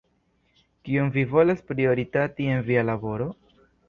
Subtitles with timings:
[0.87, 3.29] Kion vi volas prioritati en via laboro?